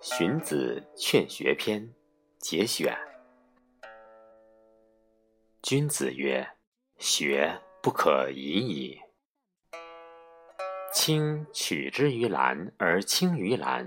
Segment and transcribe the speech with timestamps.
[0.14, 1.80] 《荀子·劝学篇》
[2.38, 2.96] 节选。
[5.62, 6.46] 君子曰
[6.98, 9.00] ：“学不可已矣。
[10.92, 13.86] 青取之于蓝而青于蓝，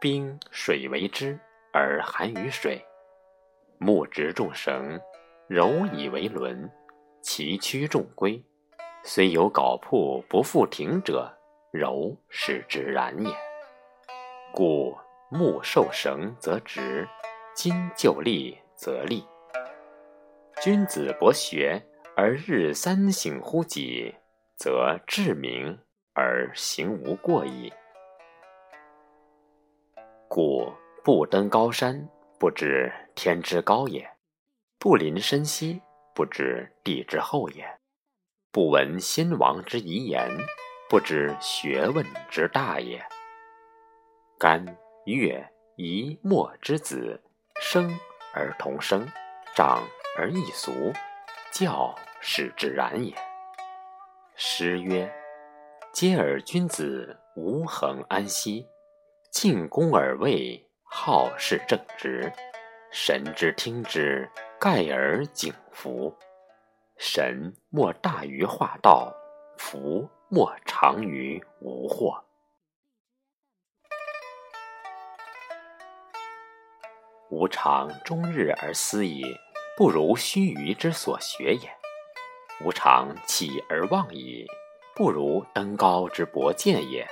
[0.00, 1.38] 冰水为之
[1.72, 2.82] 而寒于水。
[3.78, 5.00] 木直中绳，
[5.48, 6.70] 柔以为轮，
[7.20, 8.42] 其曲中规。
[9.02, 11.32] 虽有槁铺不复挺者，
[11.72, 13.30] 柔使之然也。
[14.52, 14.96] 故。”
[15.28, 17.04] 木受绳则直，
[17.52, 19.26] 金就立则立。
[20.62, 21.84] 君子博学
[22.16, 24.14] 而日三省乎己，
[24.54, 25.76] 则志明
[26.14, 27.72] 而行无过矣。
[30.28, 32.08] 故不登高山，
[32.38, 34.02] 不知天之高也；
[34.78, 35.80] 不临深溪，
[36.14, 37.64] 不知地之厚也；
[38.50, 40.30] 不闻先王之遗言，
[40.88, 43.04] 不知学问之大也。
[44.38, 44.64] 干。
[45.06, 47.22] 月夷墨之子，
[47.60, 47.96] 生
[48.34, 49.06] 而同声，
[49.54, 49.86] 长
[50.18, 50.72] 而异俗，
[51.52, 53.14] 教使之然也。
[54.34, 55.08] 诗曰
[55.94, 58.66] ：“嗟尔君子，无恒安息；
[59.30, 62.32] 进宫而位，好事正直。
[62.90, 66.16] 神之听之，盖而景服。
[66.96, 69.14] 神莫大于化道，
[69.58, 72.24] 福莫长于无祸。”
[77.28, 79.36] 吾尝终日而思矣，
[79.76, 81.68] 不如须臾之所学也；
[82.64, 84.46] 吾尝起而望矣，
[84.94, 87.06] 不如登高之博见也。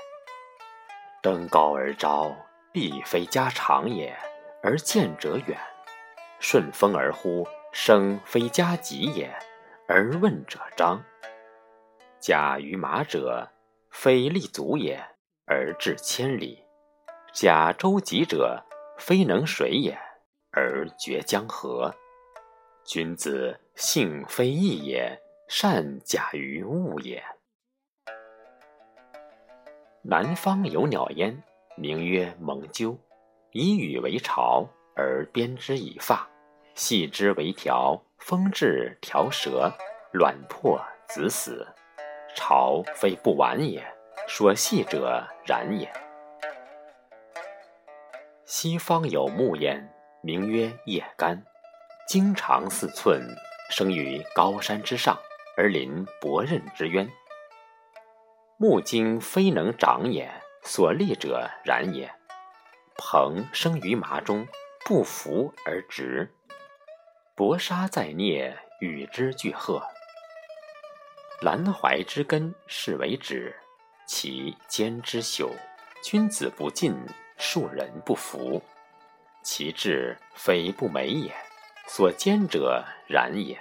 [1.21, 2.35] 登高而招，
[2.75, 4.13] 必非家常也，
[4.61, 5.57] 而见者远；
[6.41, 9.33] 顺风而呼，声非家己也，
[9.87, 11.01] 而问者彰。
[12.19, 13.49] 驾于马者，
[13.93, 15.01] 非立足也，
[15.47, 16.65] 而至千里；
[17.33, 18.61] 驾舟楫者，
[18.99, 19.97] 非能水也。
[20.51, 21.95] 而绝江河，
[22.85, 27.23] 君子性非异也，善假于物也。
[30.03, 31.41] 南方有鸟焉，
[31.77, 32.99] 名曰蒙鸠，
[33.53, 36.29] 以羽为巢，而编之以发，
[36.75, 39.73] 系之为条，风至条折，
[40.13, 41.67] 卵破子死。
[42.37, 43.85] 巢非不完也，
[44.27, 45.89] 说系者然也。
[48.45, 49.91] 西方有木焉。
[50.23, 51.45] 名曰叶干，
[52.09, 53.21] 茎长四寸，
[53.69, 55.19] 生于高山之上，
[55.55, 57.07] 而临伯刃之渊。
[58.57, 60.33] 木茎非能长也，
[60.65, 62.13] 所立者然也。
[62.97, 64.47] 蓬生于麻中，
[64.85, 66.33] 不服而直。
[67.35, 69.83] 薄沙在涅，与之俱贺。
[71.41, 73.55] 兰槐之根是为止，
[74.07, 75.51] 其坚之朽。
[76.03, 76.95] 君子不进，
[77.39, 78.63] 庶人不服。
[79.43, 81.35] 其志非不美也，
[81.89, 83.59] 所坚者然也。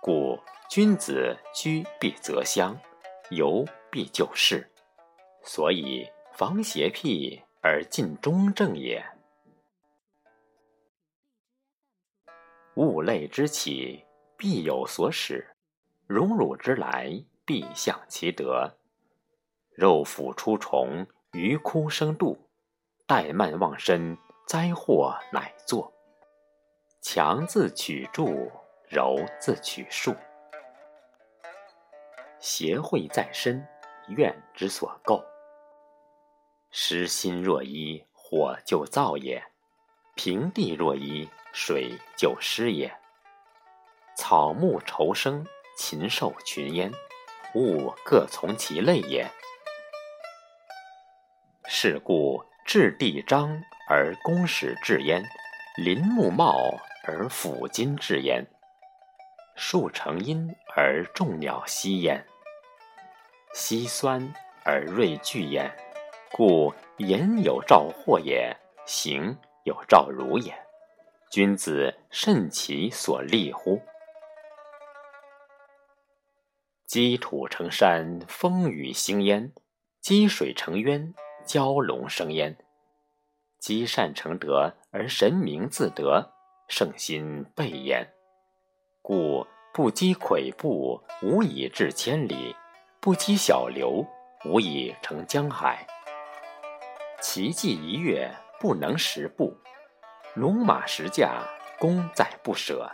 [0.00, 2.76] 故君子居必择乡，
[3.30, 4.71] 游必就事，
[5.42, 9.04] 所以防邪僻而尽中正也。
[12.76, 14.04] 物类之起，
[14.36, 15.44] 必有所始；
[16.06, 18.76] 荣辱之来，必向其德。
[19.70, 22.36] 肉腐出虫，鱼枯生蠹，
[23.06, 24.16] 怠慢忘身。
[24.44, 25.90] 灾祸乃作，
[27.00, 28.50] 强自取助，
[28.88, 30.14] 柔自取束。
[32.38, 33.66] 邪慧在身，
[34.08, 35.24] 怨之所构。
[36.72, 39.40] 失心若一，火就燥也；
[40.16, 42.92] 平地若一，水就湿也。
[44.16, 45.46] 草木畴生，
[45.76, 46.90] 禽兽群焉，
[47.54, 49.30] 物各从其类也。
[51.68, 53.62] 是故治地章。
[53.88, 55.22] 而公使至焉，
[55.76, 56.56] 林木茂
[57.04, 58.46] 而斧金至焉，
[59.54, 62.24] 树成荫而众鸟息焉，
[63.52, 64.32] 溪酸
[64.64, 65.70] 而瑞聚焉。
[66.32, 68.56] 故言有兆或也，
[68.86, 70.52] 行有兆如也。
[71.30, 73.80] 君子慎其所立乎？
[76.86, 79.52] 积土成山，风雨兴焉；
[80.00, 81.14] 积水成渊，
[81.46, 82.56] 蛟龙生焉。
[83.58, 86.32] 积善成德，而神明自得，
[86.66, 88.10] 圣心备焉。
[89.02, 92.54] 故不积跬步，无以至千里；
[93.00, 94.06] 不积小流，
[94.44, 95.86] 无以成江海。
[97.22, 98.28] 骐骥一跃，
[98.58, 99.54] 不能十步；
[100.34, 101.44] 戎马十驾，
[101.78, 102.90] 功在不舍。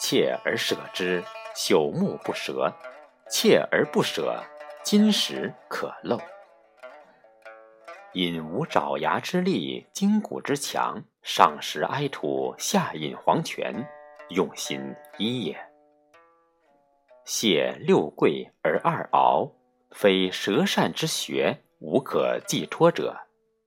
[0.00, 1.22] 锲而舍之，
[1.54, 2.68] 朽木不折；
[3.30, 4.42] 锲而不舍，
[4.82, 6.20] 金石可镂。
[8.14, 13.86] 引无爪牙之力，筋骨之强，上食埃土，下饮黄泉，
[14.30, 15.56] 用心一也。
[17.24, 19.52] 谢六贵而二鳌，
[19.92, 23.16] 非舌善之学，无可寄托者，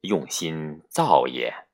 [0.02, 1.69] 用心造也。